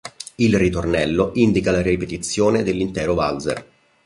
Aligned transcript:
Il 0.37 0.57
ritornello 0.57 1.29
indica 1.35 1.69
la 1.71 1.83
ripetizione 1.83 2.63
dell'intero 2.63 3.13
valzer. 3.13 3.67